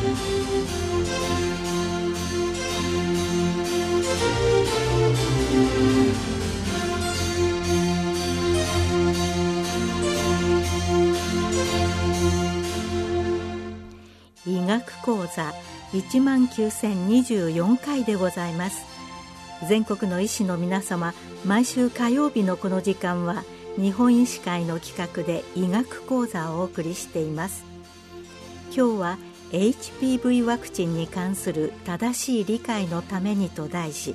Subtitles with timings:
[0.00, 0.02] 医
[14.66, 15.52] 学講座
[15.92, 18.86] 1万9024回でございます。
[19.68, 21.12] 全国の医師の皆様
[21.44, 23.44] 毎週火曜日のこの時間は
[23.76, 27.64] 日本医師会の企画で医学講座をお送りしています。
[28.74, 29.18] 今日は
[29.52, 34.14] HPV ワクチンに関する正しい理解のためにと題し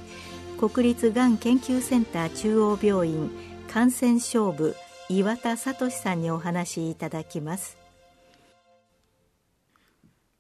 [0.57, 3.29] 国立がん研究センター中央病院
[3.69, 4.75] 感染症部
[5.09, 7.77] 岩田聡さんにお話しいただきます。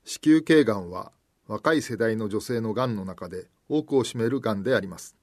[0.05, 1.11] 子宮頸がんは
[1.47, 5.15] 若い世代の女性のがんの中で多くを占めるがんであります。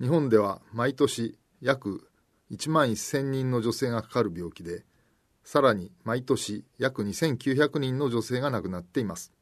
[0.00, 2.08] 日本では毎年約
[2.50, 4.84] 1万1000人の女性がかかる病気で
[5.44, 9.32] さらに毎年約2900人の女性が亡くなっています。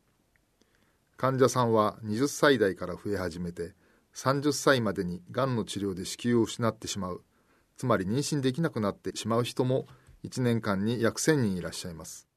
[1.16, 3.74] 患者さんは20歳代から増え始めて
[4.14, 7.22] 30歳までにがんの治療で子宮を失ってしまう。
[7.76, 9.86] つまり妊娠できなくなってしまう人も
[10.24, 12.28] 1年間に約1000人いらっしゃいます。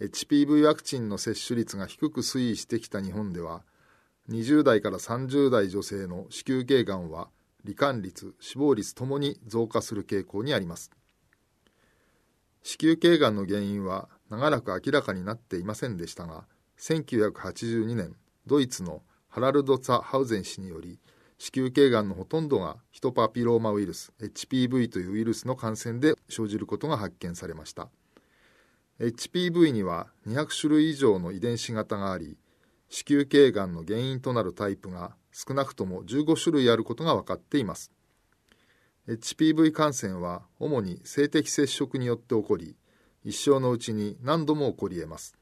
[0.00, 3.62] HPV ワクチンの接種率が低く推移してきた日本では
[4.28, 7.28] 20代から30代女性の子宮頸がんは
[7.64, 10.90] 罹患率死亡率ともに増加する傾向にあります。
[12.64, 16.46] 子宮頸がんの原因は長らく明らかになっていませんでしたが
[16.80, 20.98] 1982年ドイツのハラルド・ツァ・ハウゼン氏により
[21.36, 27.88] 子宮頸がんのほとんどがヒトパピローマウイルス HPV というウイルスの感染で生じることが発見されました。
[28.98, 32.38] HPV には200種類以上の遺伝子型があり
[32.88, 37.90] 子宮頸がんの原因となるタイプが少なくとも15種類あることが分かっています。
[39.06, 42.74] HPV 感染は主に性的接触によって起こり
[43.22, 45.36] 一生のうちに何度も起こり得ます。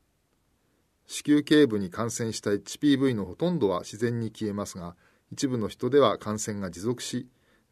[1.07, 4.97] 子宮頸部に感染した HPV のほとんどは自然に消えますが
[5.31, 7.29] 一部の人では感染が持続し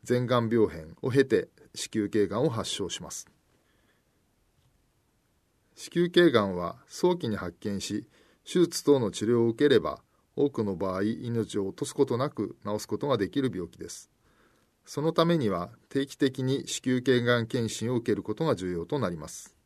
[0.08, 3.26] 前がん病変を経て子宮頸がんを発症します。
[5.74, 8.06] 子宮頸がんは早期に発見し
[8.44, 10.00] 手術等の治療を受ければ
[10.36, 14.08] 多くの場合命を落とすことなく治すことができる病気です。
[14.84, 19.56] そのためには定期的に子宮頸がん検診を受けることが重要となります。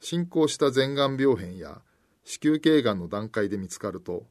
[0.00, 1.82] 進行した前がん病変や
[2.24, 4.26] 子宮頸がんの段階で見つかると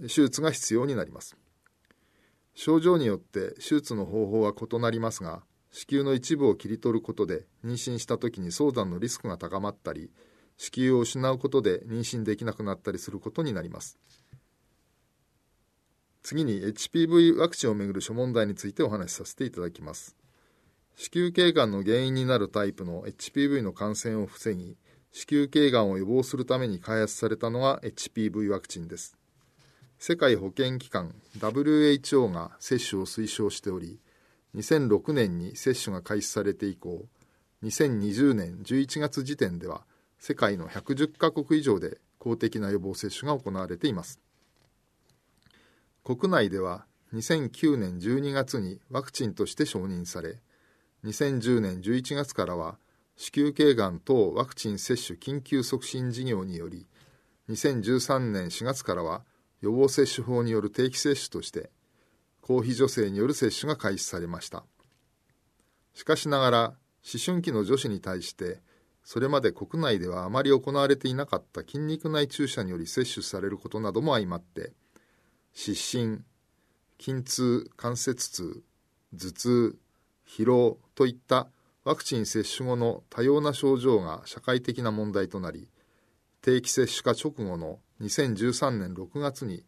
[0.00, 1.36] 手術が必要になります。
[2.54, 10.10] 症状によって手術の方法は異なりますが子宮の一部を切り取ることで妊娠した時に早産のリスクが高まったり
[10.56, 13.98] 子宮を失うことで妊娠できなくなったりすることになります。
[16.22, 20.16] 次に HPV ワクチンをめぐる諸問題についてお話しさせていただきます。
[20.96, 24.76] 子宮頸がんの原因になるタイプの HPV の感染を防ぎ
[25.12, 29.16] 子宮頸がんを予防するために開発されたのが HPV ワクチンです。
[29.98, 33.98] 世界保健機関 WHO が接種を推奨しており
[34.54, 37.04] 2006年に接種が開始されて以降
[37.64, 39.82] 2020年11月時点では
[40.18, 44.20] 世界の110カ国以上で公的な予防接種が行われています。
[46.08, 50.40] 国内では2009年12月にワクチンとして承認され
[51.04, 52.78] 2010年11月からは
[53.14, 56.86] 子宮頸がん等ワクチン接種緊急促進事業により
[57.50, 59.20] 2013年4月からは
[59.60, 61.68] 予防接種法による定期接種として
[62.40, 64.64] 公費助成による接種が開始されました。
[65.92, 66.58] しかしながら
[67.04, 68.62] 思春期の女子に対して
[69.04, 74.72] それまで国内ではあまり行われていなかった筋肉内注射により接種されることなども相まって
[75.60, 76.22] 失神
[77.00, 78.62] 筋痛関節痛
[79.12, 79.78] 頭痛
[80.24, 81.48] 疲労といった
[81.82, 85.68] ワクチン接種後の多様な症状が社会的な問題となり
[86.42, 89.64] 定期接種化直後の2013年6月に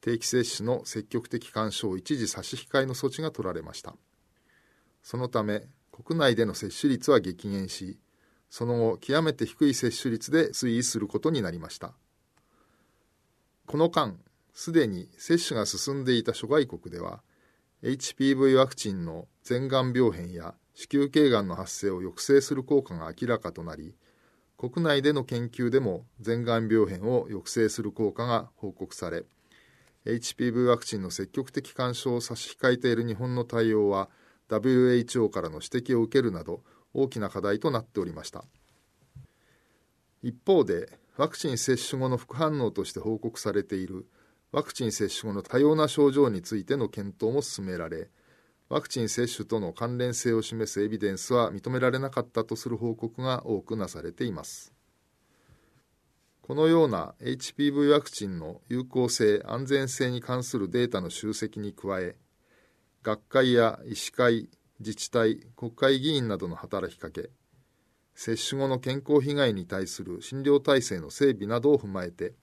[0.00, 3.96] 定期接種の積極的干渉を一時差し控えの措置が取られました。
[5.02, 7.98] そのため国内での接種率は激減し
[8.48, 11.94] その後極めて低い接種率で推移することになりました。
[13.66, 14.16] この間
[14.52, 17.22] すでに接種が進んでいた諸外国では
[17.82, 23.94] HPV ワクチンの前がん病変や子宮頸がんの発生を抑制する効果が明らかとなり
[24.56, 29.24] 国内での研究でも前がん病変を抑制する効果が報告され
[30.06, 34.08] HPV ワクチンの積極的干渉を差し控えている日本の対応は
[34.48, 36.62] WHO からの指摘を受けるなど
[36.92, 38.44] 大きな課題となっておりました。
[40.22, 44.06] 一方でワクチン接種後の副反応として報告されている
[44.52, 48.08] ワクチン接種後の多様な症状についての検討も進められ
[48.68, 54.72] ワクチン接種との関連性を示すエビデンスは認められなかったとする報告が多くなされています。
[56.40, 62.16] このような HPV ワクチンの有効性安全性に関するデータの集積に加え
[63.02, 64.48] 学会や医師会
[64.80, 67.30] 自治体国会議員などの働きかけ
[68.14, 72.34] 接種後の健康被害に対する診療体制の整備などを踏まえて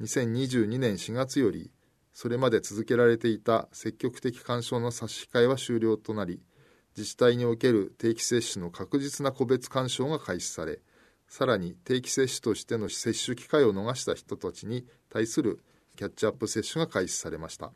[0.00, 1.70] 2022年4月より
[2.12, 6.40] それまで続けられていた積極的干渉の差し控えは終了となり
[6.96, 10.80] 自治体における定期接種の確実な個別干渉が開始され
[11.28, 15.60] さらに定期接種としての接種機会を逃した人たちに対する
[15.96, 17.72] キャッチアップ接種が開始されました。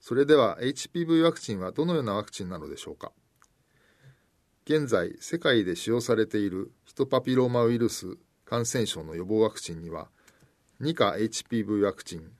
[0.00, 3.12] それでは HPV ワクチンはどのようなワクチンなのでしょうか。
[4.64, 8.16] 現在世界で使用されているヒトパピローマウイルス
[8.52, 10.08] 感染症の予防ワクチンには
[10.82, 12.30] 2価 HPV ワクチン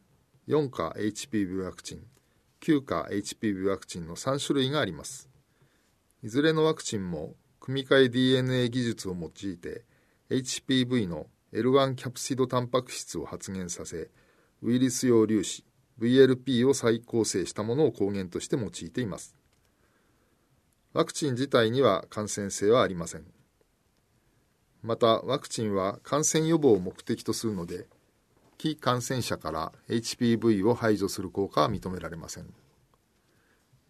[0.46, 2.02] 4価 HPV ワクチン
[2.60, 5.30] 9価 HPV ワクチンの3種類があります。
[6.22, 9.84] いずれのワクチンも組み換え DNA 技術を用いて
[10.28, 14.10] HPV の L1 キャプシドタンパク質を発現させ
[14.60, 15.64] ウイルス用粒子
[15.98, 19.34] VLP を再構成したものを抗原として用いています。
[20.92, 23.24] ワクチン自体には感染性はありません。
[24.82, 27.86] またワクチンは感染予防を目的とするので
[28.58, 32.52] 非感染者から HPV を排除する効果は認められません。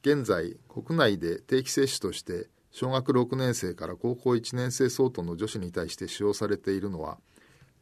[0.01, 7.19] 現在国内で定期接種として小学6年生から高校1年生相当の女子に対して使用されているのは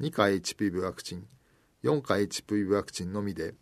[0.00, 1.26] 2価 HPV ワクチン
[1.84, 3.54] 4価 HPV ワクチンのみで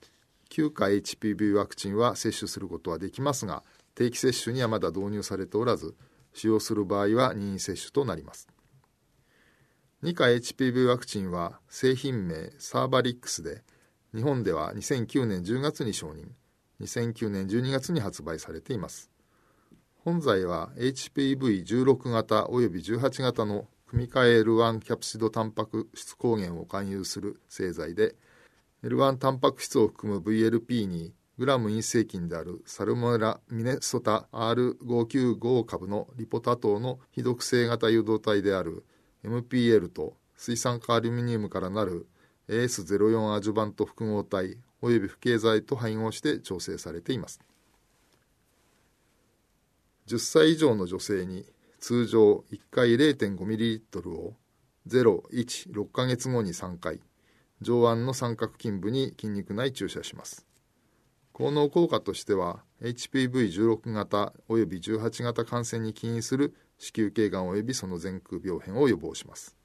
[0.51, 3.63] 9価 HPV ワクチンは接種することはできますが
[3.95, 5.95] 定期接種にはまだ導入されておらず
[6.33, 8.49] 使用する場合は任意接種となります。
[10.01, 13.63] 2価 HPV ワクチンは製品名サーバリックスで
[14.15, 16.29] 日本では2009年10月に承認
[16.81, 19.11] 2009年12月に発売されています。
[20.05, 28.15] 本剤は HPV16 型および18型の組み換え L1 キャプシドタンパク質抗原を含有する製剤で
[28.85, 38.85] L1 タンパク質を含む VLP にグラム陰性菌であるサルモネラ・ミネソタ R595 株のリポタ糖の非毒性型誘導体である
[39.25, 42.07] MPL と水酸化アルミニウムからなる
[42.49, 47.41] AS04 アジュバント複合体および不経剤と配合して調整されています。
[50.07, 51.45] 10歳以上の女性に
[51.81, 54.35] 通常1回 0.5ml を
[54.87, 57.01] 016ヶ月後に3回
[57.61, 60.47] 上腕の三角筋部に筋肉内注射します。
[61.33, 69.57] 効能効果としては HPV16 型および18型感染に起因する子宮頸がん及びその前空病変を予防します。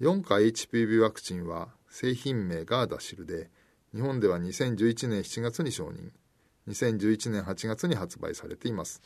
[0.00, 3.50] 4価 HPV ワクチンは製品名ガーダシルで
[3.94, 6.10] 日本では2011年7月に承認
[6.68, 9.00] 2011年8月に発売されています。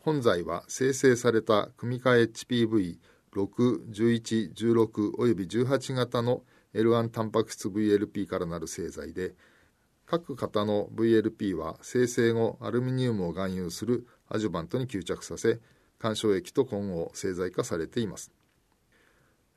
[0.00, 2.98] 本剤は生成された組み換え HPV6、
[3.90, 6.42] 11、16および18型の
[6.74, 9.34] L1 タンパク質 VLP からなる製剤で
[10.06, 15.60] 各型の VLP は生成後アルミニウムを含有するアジュバントに吸着させ
[15.98, 18.30] 干渉液と混合製剤化されています。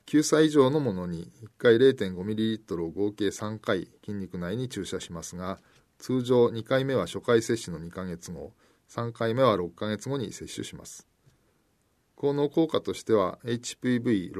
[0.08, 5.60] 9歳以上のものに1回 0.5ml を合計3回筋肉内に注射しますが
[6.00, 8.52] 通常2回目は初回接種の2ヶ月後
[8.90, 11.08] 3回目は6ヶ月後に接種します。
[12.22, 14.34] 効能効果としては HPV6、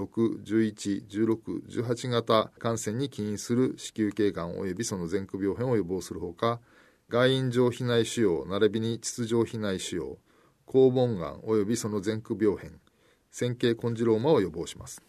[0.44, 6.60] 11、16、18型感染に起因する子宮頸がん及びその前駆病変を予防するほか
[7.12, 10.18] 外陰上皮内腫瘍並びに膣上皮内腫瘍
[10.66, 12.80] 肛門がん及びその前駆病変
[13.30, 15.04] 線形コンジローマを予防します。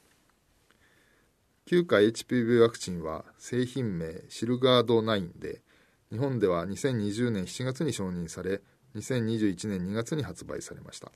[1.67, 5.63] 9価 HPV ワクチンは製品名シルガード9で
[6.11, 8.63] 日本では2020年7月に承認され
[8.97, 11.13] 2021年2月に発売されました。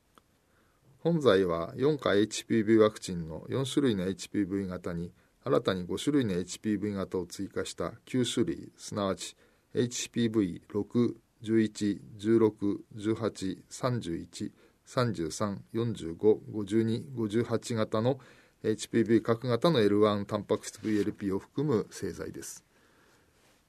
[1.01, 5.11] 本剤は4価 HPV ワクチンの4種類の HPV 型に
[5.43, 9.37] 新たに5種類の HPV 型を追加した9種類すなわち
[9.77, 11.15] HPV6、
[11.45, 14.51] 11、16、18、31、
[14.87, 18.19] 33、45、52、58型の
[18.65, 22.65] HPV 各型の L1 タンパク質 VLP を含む製剤です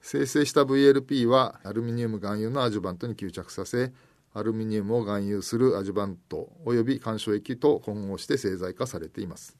[0.00, 3.92] 生成した VLP はアルミニウム含有のアジュバントに吸着させ
[4.32, 9.56] アルミニウムを含有するアジュバント及び干渉液と混合して製剤化されています。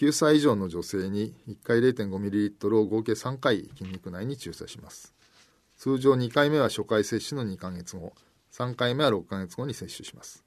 [0.00, 5.12] 9歳以上の女性に1回 0.5ml を合計3回筋肉内に注射します。
[5.76, 8.14] 通常2回目は初回接種の2ヶ月後
[8.50, 10.42] 3回目は6ヶ月後に接種します。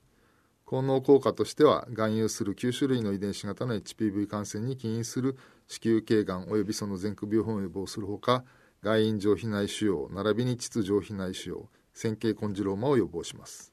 [0.65, 8.43] 効能効果としては含有する9種類の遺伝子型の HPV 感染に起因する子宮頸がん及びその前駆病変を予防するほか
[8.81, 13.71] 外陰上皮内腫瘍並びに膣上皮内腫瘍線形コンジローマを予防します。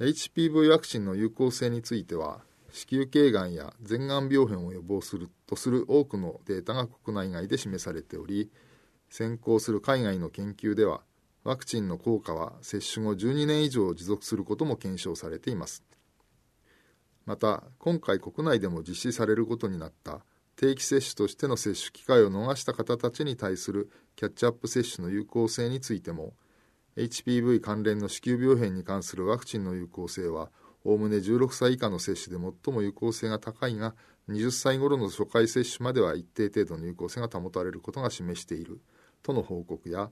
[0.00, 2.40] HPV ワクチンの有効性については
[2.74, 8.50] 子宮頸がんや前がん病変を予防するとする多くのデータが国内外で示されており
[9.08, 11.02] 先行する海外の研究では
[11.44, 15.84] ワクチンの効果は接種後12年以上持続することも検証されています。
[17.26, 20.24] また今回国内でも実施されることになった
[20.56, 26.32] 定期接種としての接種機会を逃した方たちに対するキャッチアップ接種の有効性についても
[26.96, 30.50] HPV 関連の子宮病変に関するワクチンの有効性は
[30.84, 33.94] おおむね16歳以下の接種で最も有効性が高いが
[34.28, 38.80] 20歳頃の初回接種までは一定程度の有効性が保たれることが示している。
[39.22, 40.10] との報告や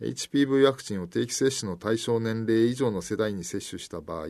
[0.00, 4.26] HPV ワクチンを定期接種の対象年齢以上の世代に接種した場合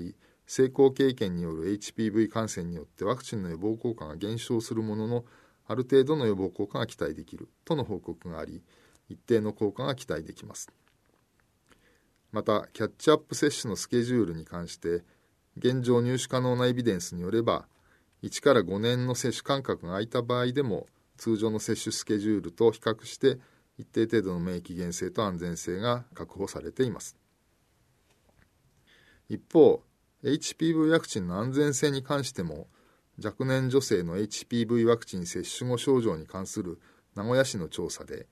[0.47, 5.25] 成功経験による HPV 感染によってワクチンの予防効果が減少するものの
[5.67, 7.49] ある程度の予防効果が期待できる。
[7.65, 8.63] との報告があり
[9.09, 10.71] 一定の効果が期待できます。
[12.31, 15.03] またキャッチアップ接種のスケジュールに関して
[15.57, 17.67] 現状入手可能なエビデンスによれば
[18.23, 23.39] 1から5年の接種間隔が空いた場合でも通常の接種スケジュールと比較して
[23.79, 27.17] 一定程度の免疫原性と安全性が確保されています。
[29.29, 29.83] 一方
[30.23, 32.67] HPV ワクチンの安全性に関しても
[33.23, 36.81] 若年女性の HPV ワクチン接種後症状に関する
[37.15, 38.27] 名古屋市の調査で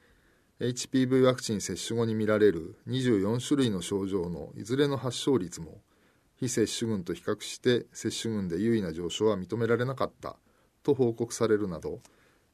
[0.60, 5.80] HPV ワクチン接種後に見られる24種類の症状のいずれの発症率も
[6.42, 10.34] 非接種群と比較して接種群で優位な上昇は認められなかった
[10.82, 12.00] と報告されるなど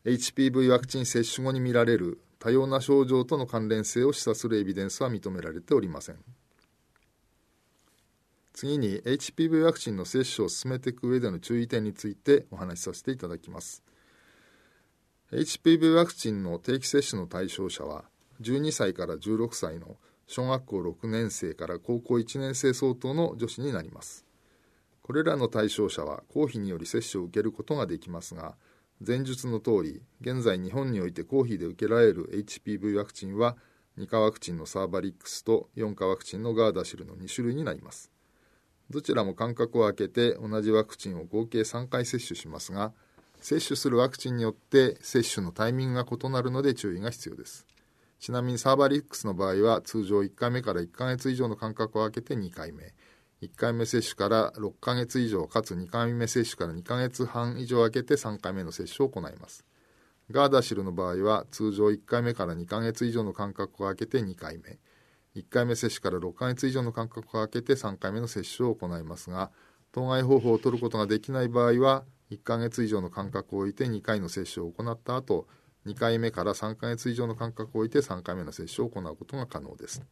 [0.04, 6.16] HPV ワクチン接種後に見られる多様な症状との関連性を示唆するエビデンスは認められておりません。
[8.52, 13.82] 次に HPV ワクチンの接種を進めていく上での注意点についてお話しさせていただきます。
[15.32, 18.04] HPV ワクチンの定期接種の対象者は
[18.42, 19.96] 12歳から16歳の
[20.28, 24.26] 小学校6年生から高校1年生相当の女子になります。
[25.02, 28.56] これらの対象者は公費により接種を受けることができますが
[29.00, 33.56] 前述の通り現在日本において公費で受けられる HPV ワクチンは
[33.96, 38.12] 2価ワクチンのサーバリックスと4価ワクチンのガーダシルの2種類になります。
[38.90, 42.92] どちらも間隔を空けて同じワクチンを合計3回接種しますが
[43.40, 47.66] 接種するワクチンによって接種のタイミングが異なるので注意が必要です。
[48.18, 52.94] ちなみにサーバーリックスの場合は通常1回目から1ヶ月以上の間隔を空けて2回目。
[53.42, 59.64] 1回目接種から6ヶ月以上かつ2回目接種から2ヶ月半以上空けて3回目の接種を行います。
[60.30, 64.78] ガーダシルの場合は通常1回目から2ヶ月以上の間隔を空けて2回目。
[65.36, 69.50] 1回目接種から6ヶ月以上の間隔を空けて3回目の接種を行いますが
[69.92, 75.46] 当該方法を取ることができない場合は1ヶ月以上の間隔を置いて2回の接種を行った後
[75.88, 80.02] 2回目から3ヶ月以上の間隔を置いて3回目の接種を行うことが可能です。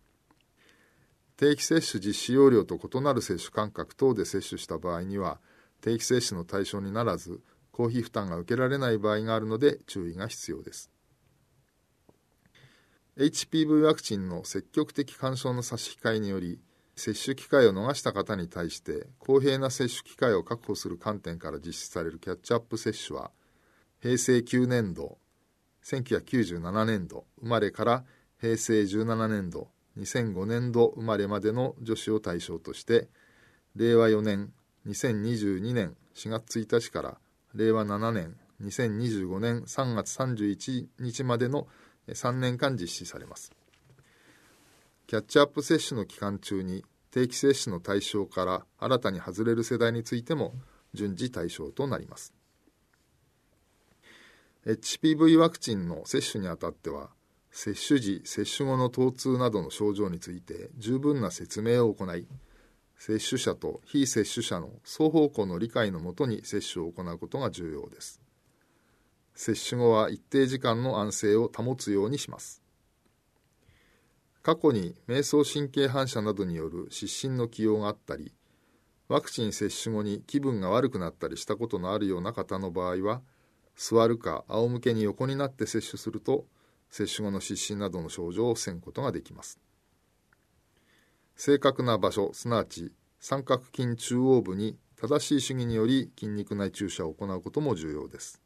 [1.37, 5.39] 定期接種実施要領と異なる接種間隔等で接種した場合には
[5.83, 7.43] 定期接種の対象にならず
[7.73, 10.91] 公費負担が受けられない場合があるので注意が必要です。
[13.19, 16.59] HPV ワクチンの積極的干渉の差し控えにより
[16.97, 23.31] 接種機会を逃した方に対して公平な接種機会を確保する観点から実施されるキャッチアップ接種は
[24.01, 25.19] 平成9年度
[25.87, 28.05] 1997年度生まれから
[28.41, 33.09] 平成17年度2005年度生まれまでの女子を対象として
[33.77, 34.53] 令和4年
[34.87, 37.19] 2022年4月1日から
[37.55, 41.69] 令和7年2025年3月31日までの
[42.09, 43.53] 3年間実施されます。
[45.07, 50.55] キャッチアップ接種の期間中に定期接種の対象から新たに外れる世代についても
[50.95, 52.36] 順次対象となります。
[54.67, 57.11] HPV ワクチンの接種にあたっては
[57.53, 62.27] 接種時接種後の疼痛などの症状について十分な説明を行い
[62.99, 68.21] 接種者と非接種者の双方向の理解のもとに接種を行うことが重要です。
[69.35, 72.63] 接種後は一定時間の安静を保つようにします。
[74.43, 78.33] 過去に迷走神経反射などによる失神の起用があったり
[79.09, 83.23] ワクチン接種後に気分が悪くなったりしたことのあるような方の場合は
[83.77, 86.47] 座るか仰向けに横になって接種すると
[86.91, 89.61] 接種後の失神などの症状を防ぐことができます。
[91.37, 98.41] 正確な場所すなわち三角筋中央部に正しい主義により筋肉内注射を行うことも重要です。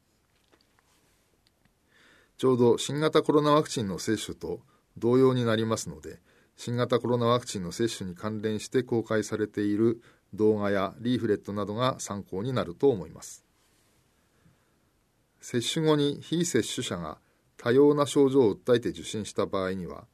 [2.37, 4.59] ちょうど新型コロナワクチンの接種と
[4.97, 6.19] 同様になりますので
[6.57, 10.01] 新型コロナワクチンの接種に関連して公開されている
[10.33, 13.45] 動画やリーフレットなどが参考になると思います。
[15.41, 17.17] 接種後に非接種者が
[17.57, 20.05] 多様な症状を訴えて受診した場合には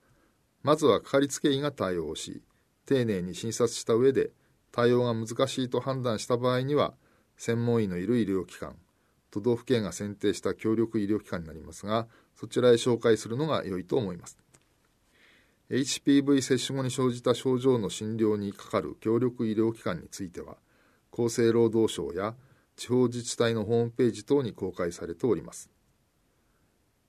[0.64, 2.42] まずはかかりつけ医が対応し
[2.86, 4.32] 丁寧に診察した上で
[4.72, 6.94] 対応が難しいと判断した場合には
[7.36, 8.76] 専門医のいる医療機関
[9.30, 14.38] 都道府県が選定した協力医療機関になりますがそちらへ紹介するのが良いと思います。
[15.70, 20.56] HPV 接種後に生じた症状の診療にかかる協力医療機関については
[21.12, 22.36] 厚生労働省や
[22.78, 25.70] 地方自治体のホームページ等に公開されております。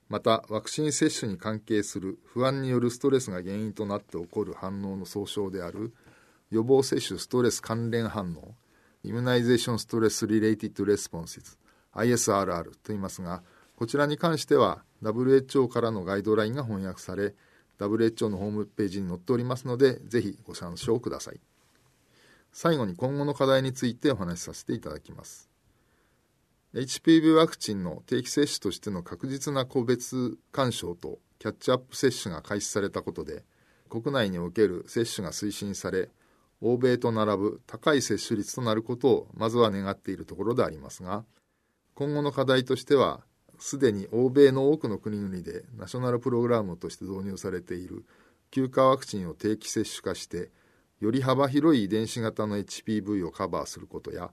[0.09, 5.93] またワクチン接種に関係する不安によるストレスが原因となって起こる反応の総称である
[6.51, 8.55] 予防接種ストレス関連反応
[9.05, 11.59] Immunization Stress Related Responses
[11.95, 13.43] ISRR と言いますが
[13.77, 17.35] こちらに関しては WHO からのガイドラインが翻訳され
[17.79, 21.41] WHO のホームページに載っておりますのでぜひご参照ください。
[22.53, 25.49] 最後に今後の課題についてお話しさせていただきます。
[26.75, 33.45] HPV ワクチンの定期接種としての確実な個別干渉とキャッチアップ接種が開始されたことで
[33.89, 36.11] 国内における接種が推進され
[36.61, 41.25] 欧米と並ぶ高い接種率となることをまずは願っているところでありますが
[41.95, 43.23] 今後の課題としては
[43.59, 48.05] すでに欧米の多くの国々でナショナルプログラムとして導入されている
[48.51, 50.51] 休暇ワクチンを定期接種化して
[51.01, 54.31] より幅広い遺伝子型の HPV をカバーすることや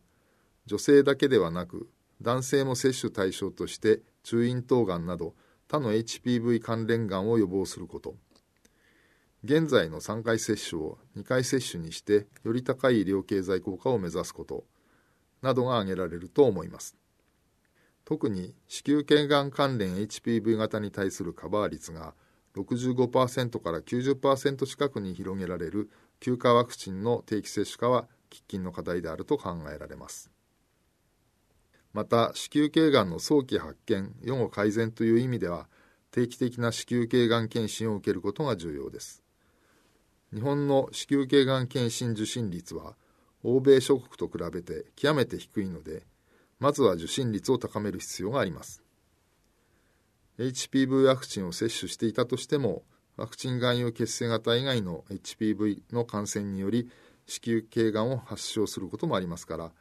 [0.66, 1.88] 女性だけではなく
[2.22, 5.36] 男性も接種対象として中咽頭がんなど
[5.68, 8.16] 他の HPV 関連がんを予防すること。
[9.44, 14.64] 現在の3回接種を2回接種にしてより高い医療経済効果を目指すこと
[15.42, 16.96] などが挙げられると思います。
[18.06, 22.14] 特に子宮頸がん関連 HPV 型に対するカバー率が
[22.56, 30.35] 65%から90%近くに広げられる休暇ワクチンの定期接種化は喫緊の課題であると考えられます。
[31.96, 35.70] また子宮頸がんの早期発見予後改善という意味では
[36.12, 39.24] 定期的な子宮頸がん検診を受けることが重要です。
[40.34, 42.98] 日本の子宮頸がん検診受診率は
[43.44, 46.04] 欧米諸国と比べて極めて低いので
[46.60, 48.84] まずは受診率を高める必要があります。
[50.38, 52.84] HPV ワクチンを接種していたとしても
[53.16, 56.90] ワクチン含有血清型以外の HPV の感染により
[57.26, 59.72] 子宮頸がんを発症することもありますから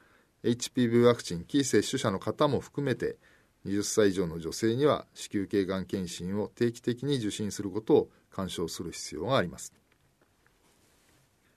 [0.45, 3.17] HPV ワクチン非接種者の方も含めて
[3.65, 9.73] 20歳以上の女性には子宮頸がん検診を定期的に受診することを勧奨する必要があります。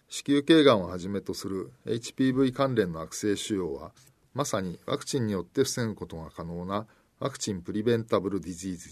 [0.08, 3.91] 子宮頸がんをはじめとする HPV 関連の悪性腫瘍は
[4.34, 6.88] まさにワクチンによって防ぐことが可能な
[7.19, 8.89] ワクチンプリベンタブルディジーズ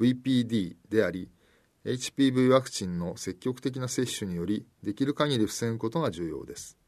[0.00, 1.30] VPD であり
[1.84, 6.79] HPV ワクチンの積極的な接種によりできる限り防ぐことが重要です。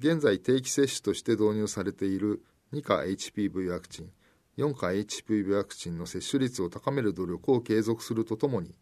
[0.00, 4.10] 現在定期接種として導入されている2価 HPV ワクチン
[4.56, 8.74] 4価 HPV ワクチンの接種率を高める努力を継続するとともに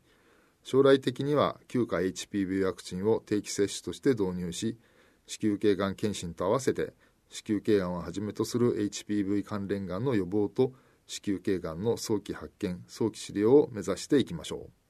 [0.62, 4.78] 将来的には9価 HPV ワクチンを定期接種として導入し
[5.26, 6.92] 子宮頸がん検診と合わせて
[7.30, 10.72] 子宮頸がんをはじめとする HPV 関連がんの予防と
[11.08, 14.87] 子宮頸がんの早期発見早期治療を目指していきましょう。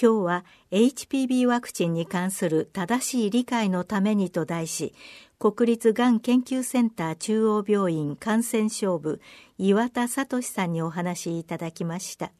[0.00, 4.94] 今日は HPV ワクチンに関する正しい理解のためにと題し
[5.38, 9.20] 国立がん研究センター中央病院感染症部
[9.58, 12.32] 岩田聡さんにお話しいただきました。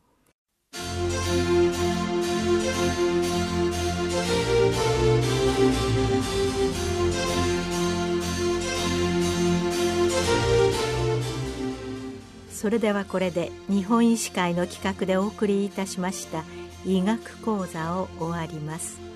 [12.60, 16.44] それではこれで日本医師会の企画でお送りいたしました
[16.84, 19.00] 「医学講座を終わります「